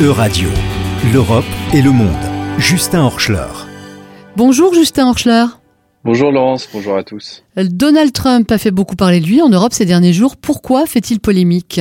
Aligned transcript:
E-Radio, 0.00 0.48
l'Europe 1.12 1.44
et 1.74 1.82
le 1.82 1.90
monde. 1.90 2.08
Justin 2.58 3.02
Horschler. 3.02 3.46
Bonjour 4.36 4.72
Justin 4.72 5.08
Horschler. 5.08 5.44
Bonjour 6.02 6.32
Laurence, 6.32 6.66
bonjour 6.72 6.96
à 6.96 7.04
tous. 7.04 7.44
Donald 7.56 8.10
Trump 8.12 8.50
a 8.50 8.56
fait 8.56 8.70
beaucoup 8.70 8.96
parler 8.96 9.20
de 9.20 9.26
lui 9.26 9.42
en 9.42 9.50
Europe 9.50 9.74
ces 9.74 9.84
derniers 9.84 10.14
jours. 10.14 10.38
Pourquoi 10.38 10.86
fait-il 10.86 11.20
polémique? 11.20 11.78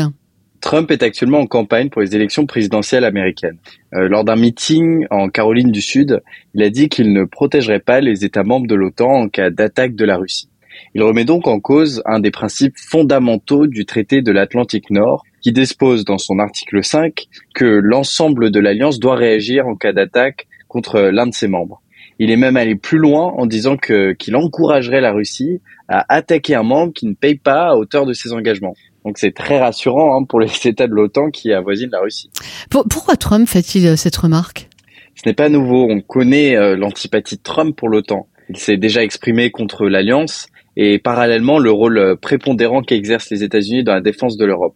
Trump 0.59 0.91
est 0.91 1.03
actuellement 1.03 1.39
en 1.39 1.47
campagne 1.47 1.89
pour 1.89 2.01
les 2.01 2.13
élections 2.13 2.45
présidentielles 2.45 3.05
américaines. 3.05 3.57
Euh, 3.93 4.09
lors 4.09 4.25
d'un 4.25 4.35
meeting 4.35 5.07
en 5.09 5.29
Caroline 5.29 5.71
du 5.71 5.81
Sud, 5.81 6.21
il 6.53 6.63
a 6.63 6.69
dit 6.69 6.89
qu'il 6.89 7.13
ne 7.13 7.23
protégerait 7.23 7.79
pas 7.79 8.01
les 8.01 8.25
États 8.25 8.43
membres 8.43 8.67
de 8.67 8.75
l'OTAN 8.75 9.09
en 9.09 9.29
cas 9.29 9.49
d'attaque 9.49 9.95
de 9.95 10.03
la 10.03 10.17
Russie. 10.17 10.49
Il 10.95 11.01
remet 11.01 11.25
donc 11.25 11.47
en 11.47 11.61
cause 11.61 12.03
un 12.05 12.19
des 12.19 12.31
principes 12.31 12.77
fondamentaux 12.77 13.67
du 13.67 13.85
traité 13.85 14.21
de 14.21 14.33
l'Atlantique 14.33 14.91
Nord, 14.91 15.23
qui 15.41 15.51
dispose 15.51 16.05
dans 16.05 16.17
son 16.17 16.39
article 16.39 16.83
5 16.83 17.27
que 17.53 17.65
l'ensemble 17.65 18.51
de 18.51 18.59
l'alliance 18.59 18.99
doit 18.99 19.15
réagir 19.15 19.67
en 19.67 19.75
cas 19.75 19.93
d'attaque 19.93 20.47
contre 20.67 20.99
l'un 20.99 21.27
de 21.27 21.33
ses 21.33 21.47
membres. 21.47 21.81
Il 22.19 22.29
est 22.29 22.37
même 22.37 22.55
allé 22.55 22.75
plus 22.75 22.99
loin 22.99 23.33
en 23.37 23.45
disant 23.45 23.77
que 23.77 24.13
qu'il 24.13 24.35
encouragerait 24.35 25.01
la 25.01 25.11
Russie 25.11 25.59
à 25.87 26.05
attaquer 26.13 26.55
un 26.55 26.63
membre 26.63 26.93
qui 26.93 27.07
ne 27.07 27.13
paye 27.13 27.35
pas 27.35 27.69
à 27.69 27.75
hauteur 27.75 28.05
de 28.05 28.13
ses 28.13 28.31
engagements. 28.31 28.75
Donc 29.03 29.17
c'est 29.17 29.33
très 29.33 29.59
rassurant 29.59 30.15
hein, 30.15 30.23
pour 30.23 30.39
les 30.39 30.49
États 30.67 30.87
de 30.87 30.93
l'OTAN 30.93 31.31
qui 31.31 31.51
avoisinent 31.51 31.89
la 31.91 32.01
Russie. 32.01 32.29
pourquoi 32.69 33.15
Trump 33.15 33.47
fait-il 33.47 33.87
euh, 33.87 33.95
cette 33.95 34.15
remarque? 34.15 34.69
Ce 35.15 35.27
n'est 35.27 35.33
pas 35.33 35.49
nouveau. 35.49 35.87
On 35.89 36.01
connaît 36.01 36.55
euh, 36.55 36.75
l'antipathie 36.75 37.37
de 37.37 37.41
Trump 37.41 37.75
pour 37.75 37.89
l'OTAN. 37.89 38.27
Il 38.49 38.57
s'est 38.57 38.77
déjà 38.77 39.03
exprimé 39.03 39.51
contre 39.51 39.87
l'alliance 39.87 40.47
et 40.83 40.99
parallèlement 40.99 41.59
le 41.59 41.71
rôle 41.71 41.97
euh, 41.97 42.15
prépondérant 42.15 42.81
qu'exercent 42.81 43.29
les 43.29 43.43
États-Unis 43.43 43.83
dans 43.83 43.93
la 43.93 44.01
défense 44.01 44.37
de 44.37 44.45
l'Europe. 44.45 44.75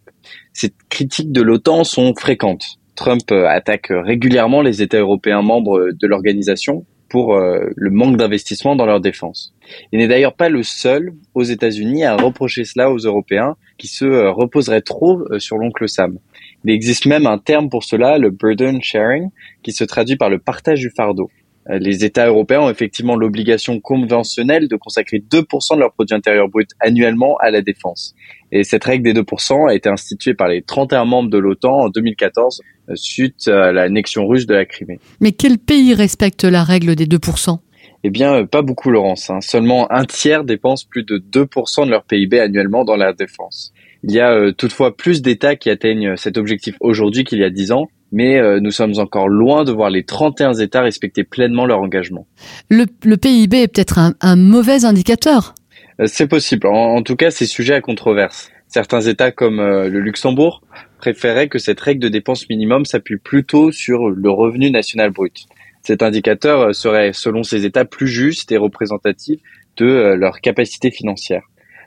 Ces 0.52 0.72
critiques 0.88 1.32
de 1.32 1.42
l'OTAN 1.42 1.84
sont 1.84 2.14
fréquentes. 2.14 2.78
Trump 2.94 3.30
attaque 3.30 3.88
régulièrement 3.90 4.62
les 4.62 4.80
États 4.80 5.00
européens 5.00 5.42
membres 5.42 5.90
de 5.92 6.06
l'organisation 6.06 6.86
pour 7.08 7.34
euh, 7.34 7.70
le 7.76 7.90
manque 7.90 8.16
d'investissement 8.16 8.76
dans 8.76 8.86
leur 8.86 9.00
défense. 9.00 9.54
Il 9.92 9.98
n'est 9.98 10.08
d'ailleurs 10.08 10.34
pas 10.34 10.48
le 10.48 10.62
seul 10.62 11.12
aux 11.34 11.42
États-Unis 11.42 12.04
à 12.04 12.16
reprocher 12.16 12.64
cela 12.64 12.90
aux 12.90 12.98
Européens 12.98 13.56
qui 13.78 13.86
se 13.86 14.04
euh, 14.04 14.30
reposeraient 14.30 14.82
trop 14.82 15.20
euh, 15.30 15.38
sur 15.38 15.56
l'oncle 15.56 15.88
Sam. 15.88 16.18
Il 16.64 16.70
existe 16.70 17.06
même 17.06 17.26
un 17.26 17.38
terme 17.38 17.68
pour 17.68 17.84
cela, 17.84 18.18
le 18.18 18.30
burden 18.30 18.82
sharing, 18.82 19.30
qui 19.62 19.72
se 19.72 19.84
traduit 19.84 20.16
par 20.16 20.30
le 20.30 20.38
partage 20.38 20.80
du 20.80 20.90
fardeau. 20.90 21.30
Les 21.68 22.04
États 22.04 22.28
européens 22.28 22.60
ont 22.60 22.70
effectivement 22.70 23.16
l'obligation 23.16 23.80
conventionnelle 23.80 24.68
de 24.68 24.76
consacrer 24.76 25.18
2% 25.18 25.74
de 25.74 25.80
leur 25.80 25.92
produit 25.92 26.14
intérieur 26.14 26.48
brut 26.48 26.70
annuellement 26.80 27.36
à 27.38 27.50
la 27.50 27.60
défense. 27.60 28.14
Et 28.52 28.62
cette 28.62 28.84
règle 28.84 29.12
des 29.12 29.20
2% 29.20 29.68
a 29.68 29.74
été 29.74 29.88
instituée 29.88 30.34
par 30.34 30.48
les 30.48 30.62
31 30.62 31.04
membres 31.04 31.30
de 31.30 31.38
l'OTAN 31.38 31.72
en 31.72 31.88
2014 31.88 32.62
euh, 32.88 32.92
suite 32.94 33.48
à 33.48 33.72
l'annexion 33.72 34.26
russe 34.26 34.46
de 34.46 34.54
la 34.54 34.64
Crimée. 34.64 35.00
Mais 35.20 35.32
quel 35.32 35.58
pays 35.58 35.94
respecte 35.94 36.44
la 36.44 36.62
règle 36.62 36.94
des 36.94 37.06
2% 37.06 37.58
eh 38.04 38.10
bien, 38.10 38.34
euh, 38.34 38.46
pas 38.46 38.62
beaucoup, 38.62 38.90
Laurence. 38.90 39.30
Hein. 39.30 39.40
Seulement 39.40 39.90
un 39.90 40.04
tiers 40.04 40.44
dépense 40.44 40.84
plus 40.84 41.02
de 41.02 41.18
2% 41.18 41.86
de 41.86 41.90
leur 41.90 42.04
PIB 42.04 42.38
annuellement 42.38 42.84
dans 42.84 42.94
la 42.94 43.12
défense. 43.12 43.72
Il 44.06 44.14
y 44.14 44.20
a 44.20 44.32
euh, 44.32 44.52
toutefois 44.52 44.96
plus 44.96 45.20
d'États 45.20 45.56
qui 45.56 45.68
atteignent 45.68 46.16
cet 46.16 46.38
objectif 46.38 46.74
aujourd'hui 46.80 47.24
qu'il 47.24 47.38
y 47.38 47.44
a 47.44 47.50
10 47.50 47.72
ans, 47.72 47.88
mais 48.12 48.40
nous 48.60 48.70
sommes 48.70 48.98
encore 48.98 49.28
loin 49.28 49.64
de 49.64 49.72
voir 49.72 49.90
les 49.90 50.04
31 50.04 50.54
États 50.54 50.80
respecter 50.80 51.24
pleinement 51.24 51.66
leur 51.66 51.80
engagement. 51.80 52.26
Le, 52.70 52.86
PIB 53.16 53.62
est 53.62 53.68
peut-être 53.68 53.98
un 54.20 54.36
mauvais 54.36 54.84
indicateur 54.84 55.54
euh, 56.00 56.06
c'est 56.06 56.28
possible. 56.28 56.66
En, 56.66 57.02
tout 57.02 57.16
cas, 57.16 57.30
c'est 57.30 57.46
sujet 57.46 57.74
à 57.74 57.80
controverse. 57.80 58.50
Certains 58.68 59.00
États 59.00 59.30
comme 59.30 59.60
euh, 59.60 59.88
le 59.88 60.00
Luxembourg 60.00 60.62
préféraient 60.98 61.48
que 61.48 61.58
cette 61.58 61.80
règle 61.80 62.00
de 62.00 62.08
dépense 62.08 62.48
minimum 62.48 62.84
s'appuie 62.84 63.18
plutôt 63.18 63.70
sur 63.70 64.10
le 64.10 64.30
revenu 64.30 64.70
national 64.70 65.10
brut. 65.10 65.46
Cet 65.82 66.02
indicateur 66.02 66.60
euh, 66.60 66.72
serait, 66.72 67.12
selon 67.12 67.42
ces 67.42 67.64
États, 67.64 67.84
plus 67.84 68.08
juste 68.08 68.52
et 68.52 68.56
représentatif 68.56 69.40
de 69.76 70.14
leur 70.14 70.40
capacité 70.40 70.90
financière. 70.90 71.42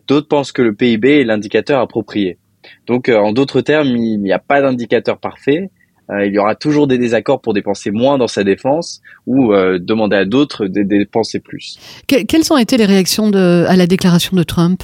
D'autres 0.10 0.28
pensent 0.28 0.52
que 0.52 0.62
le 0.62 0.74
PIB 0.74 1.22
est 1.22 1.24
l'indicateur 1.24 1.80
approprié. 1.80 2.38
Donc, 2.88 3.08
en 3.08 3.32
d'autres 3.32 3.62
termes, 3.62 3.88
il 3.88 4.18
n'y 4.18 4.34
a 4.34 4.40
pas 4.40 4.62
d'indicateur 4.62 5.18
parfait, 5.20 5.70
euh, 6.12 6.26
il 6.26 6.34
y 6.34 6.40
aura 6.40 6.56
toujours 6.56 6.88
des 6.88 6.98
désaccords 6.98 7.42
pour 7.42 7.54
dépenser 7.54 7.92
moins 7.92 8.18
dans 8.18 8.28
sa 8.28 8.44
défense 8.44 9.02
ou 9.28 9.54
euh, 9.54 9.78
demander 9.80 10.18
à 10.18 10.26
d'autres 10.26 10.66
de 10.66 10.82
dépenser 10.82 11.40
plus. 11.40 11.80
quelles 12.08 12.52
ont 12.52 12.58
été 12.58 12.78
les 12.78 12.86
réactions 12.86 13.30
de, 13.30 13.66
à 13.68 13.76
la 13.76 13.86
déclaration 13.86 14.36
de 14.36 14.44
Trump? 14.44 14.82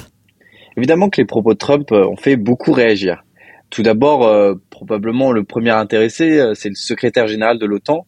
Évidemment 0.78 1.10
que 1.10 1.20
les 1.20 1.26
propos 1.26 1.54
de 1.54 1.58
Trump 1.58 1.92
euh, 1.92 2.08
ont 2.08 2.18
fait 2.18 2.36
beaucoup 2.36 2.74
réagir. 2.74 3.24
Tout 3.72 3.82
d'abord, 3.82 4.32
probablement 4.70 5.32
le 5.32 5.44
premier 5.44 5.72
intéressé, 5.72 6.52
c'est 6.54 6.70
le 6.70 6.76
secrétaire 6.76 7.28
général 7.28 7.58
de 7.58 7.66
l'OTAN, 7.66 8.06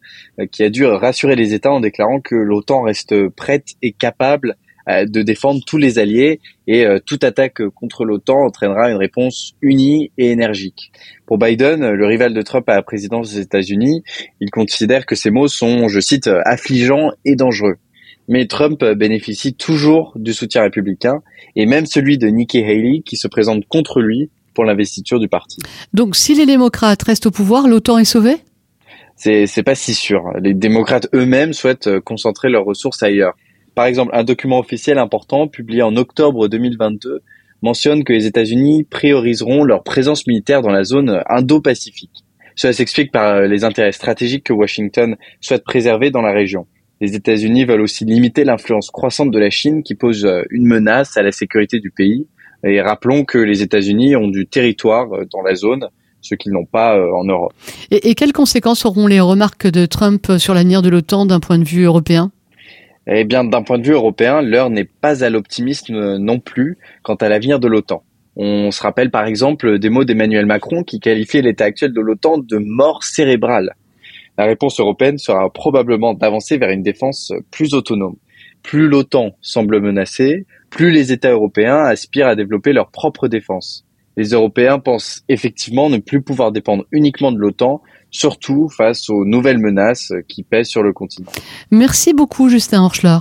qui 0.51 0.63
a 0.63 0.69
dû 0.69 0.85
rassurer 0.85 1.35
les 1.35 1.56
États 1.56 1.72
en 1.72 1.79
déclarant 1.79 2.22
que 2.22 2.35
l'OTAN 2.35 2.83
reste 2.83 3.27
prête 3.29 3.69
et 3.81 3.91
capable 3.91 4.56
de 4.88 5.22
défendre 5.22 5.62
tous 5.66 5.78
les 5.78 6.00
alliés 6.00 6.40
et 6.66 6.86
euh, 6.86 7.00
toute 7.06 7.24
attaque 7.24 7.62
contre 7.70 8.06
l'OTAN 8.06 8.46
entraînera 8.46 8.90
une 8.90 8.98
réponse 8.98 9.53
unie 9.62 10.12
et 10.18 10.31
énergique. 10.31 10.92
Pour 11.25 11.38
Biden, 11.38 11.92
le 11.92 12.06
rival 12.06 12.34
de 12.34 12.42
Trump 12.42 12.68
à 12.70 12.75
la 12.75 12.81
présidence 12.81 13.34
des 13.34 13.42
États-Unis, 13.42 14.03
il 14.40 14.50
considère 14.50 15.06
que 15.06 15.16
ces 15.16 15.30
mots 15.30 15.48
sont, 15.48 15.88
je 15.88 16.00
cite, 16.00 16.30
affligeants 16.46 17.12
et 17.25 17.36
dangereux. 17.36 17.75
Mais 18.30 18.46
Trump 18.46 18.84
bénéficie 18.84 19.53
toujours 19.53 20.14
du 20.16 20.34
soutien 20.34 20.64
républicain 20.64 21.22
et 21.56 21.66
même 21.66 21.86
celui 21.86 22.18
de 22.18 22.28
Nikki 22.28 22.64
Haley 22.64 23.02
qui 23.06 23.16
se 23.16 23.28
présente 23.28 23.66
contre 23.68 24.02
lui 24.02 24.30
pour 24.54 24.66
l'investiture 24.66 25.19
du 25.19 25.30
parti. 25.30 25.59
Donc 25.94 26.16
si 26.16 26.34
les 26.34 26.46
démocrates 26.46 27.04
restent 27.04 27.28
au 27.28 27.31
pouvoir, 27.31 27.68
l'OTAN 27.68 27.98
est 28.00 28.06
sauvé 28.06 28.38
c'est 29.19 29.64
pas 29.64 29.74
si 29.74 29.96
sûr. 29.96 30.31
Les 30.40 30.54
démocrates 30.54 31.08
eux-mêmes 31.16 31.52
souhaitent 31.52 32.00
concentrer 32.02 32.50
leurs 32.50 32.66
ressources 32.66 33.02
ailleurs. 33.02 33.34
Par 33.77 33.85
exemple, 33.85 34.09
un 34.15 34.23
document 34.23 34.57
officiel 34.57 34.97
important 34.97 35.47
publié 35.47 35.83
en 35.83 35.95
octobre 35.97 36.47
2022 36.47 37.21
mentionne 37.61 38.03
que 38.03 38.11
les 38.11 38.25
États-Unis 38.25 38.85
prioriseront 38.85 39.63
leur 39.63 39.83
présence 39.83 40.25
militaire 40.25 40.63
dans 40.63 40.71
la 40.71 40.83
zone 40.83 41.21
Indo-Pacifique. 41.29 42.23
Cela 42.55 42.73
s'explique 42.73 43.11
par 43.11 43.41
les 43.41 43.63
intérêts 43.63 43.91
stratégiques 43.91 44.45
que 44.45 44.53
Washington 44.53 45.15
souhaite 45.41 45.63
préserver 45.63 46.09
dans 46.09 46.23
la 46.23 46.31
région. 46.31 46.65
Les 47.01 47.13
États-Unis 47.13 47.65
veulent 47.65 47.81
aussi 47.81 48.03
limiter 48.03 48.45
l'influence 48.45 48.89
croissante 48.89 49.29
de 49.29 49.38
la 49.38 49.51
Chine 49.51 49.83
qui 49.83 49.94
pose 49.94 50.27
une 50.49 50.65
menace 50.65 51.15
à 51.15 51.21
la 51.21 51.31
sécurité 51.31 51.79
du 51.79 51.91
pays. 51.91 52.25
Et 52.63 52.81
rappelons 52.81 53.25
que 53.25 53.38
les 53.38 53.61
États-Unis 53.61 54.15
ont 54.15 54.27
du 54.27 54.47
territoire 54.47 55.07
dans 55.31 55.44
la 55.44 55.53
zone, 55.53 55.88
ce 56.21 56.33
qu'ils 56.33 56.51
n'ont 56.51 56.65
pas 56.65 56.97
euh, 56.97 57.11
en 57.13 57.25
Europe. 57.25 57.53
Et, 57.91 58.09
et 58.09 58.15
quelles 58.15 58.33
conséquences 58.33 58.88
auront 58.88 59.05
les 59.05 59.19
remarques 59.19 59.67
de 59.67 59.85
Trump 59.85 60.31
sur 60.39 60.55
l'avenir 60.55 60.81
de 60.81 60.89
l'OTAN 60.89 61.27
d'un 61.27 61.39
point 61.39 61.59
de 61.59 61.63
vue 61.63 61.83
européen? 61.83 62.31
Eh 63.07 63.23
bien, 63.23 63.44
d'un 63.44 63.63
point 63.63 63.79
de 63.79 63.85
vue 63.85 63.94
européen, 63.94 64.41
l'heure 64.41 64.69
n'est 64.69 64.84
pas 64.84 65.23
à 65.23 65.29
l'optimisme 65.29 66.18
non 66.18 66.40
plus 66.40 66.78
quant 67.03 67.16
à 67.16 67.29
l'avenir 67.29 67.59
de 67.59 67.68
l'OTAN. 67.68 68.03
On 68.35 68.69
se 68.69 68.84
rappelle 68.84 69.09
par 69.09 69.25
exemple 69.25 69.79
des 69.79 69.90
mots 69.90 70.03
d'Emmanuel 70.03 70.45
Macron 70.45 70.84
qui 70.84 71.00
qualifiait 71.00 71.41
l'état 71.41 71.66
actuel 71.66 71.94
de 71.94 72.01
l'OTAN 72.01 72.38
de 72.38 72.57
mort 72.57 73.03
cérébrale. 73.03 73.75
La 74.38 74.45
réponse 74.45 74.79
européenne 74.79 75.18
sera 75.18 75.50
probablement 75.51 76.13
d'avancer 76.13 76.57
vers 76.57 76.69
une 76.69 76.84
défense 76.84 77.34
plus 77.50 77.73
autonome. 77.73 78.18
Plus 78.62 78.88
l'OTAN 78.88 79.31
semble 79.41 79.79
menacée, 79.79 80.45
plus 80.69 80.91
les 80.91 81.12
États 81.12 81.31
européens 81.31 81.79
aspirent 81.79 82.28
à 82.28 82.35
développer 82.35 82.74
leur 82.74 82.91
propre 82.91 83.28
défense. 83.28 83.87
Les 84.17 84.29
Européens 84.29 84.79
pensent 84.79 85.23
effectivement 85.29 85.89
ne 85.89 85.97
plus 85.97 86.22
pouvoir 86.22 86.51
dépendre 86.51 86.85
uniquement 86.91 87.31
de 87.31 87.38
l'OTAN, 87.38 87.81
surtout 88.09 88.67
face 88.67 89.09
aux 89.09 89.25
nouvelles 89.25 89.59
menaces 89.59 90.11
qui 90.28 90.44
pèsent 90.44 90.69
sur 90.69 90.81
le 90.81 90.91
continent. 90.91 91.31
Merci 91.72 92.13
beaucoup 92.13 92.50
Justin 92.50 92.83
Horschler. 92.83 93.19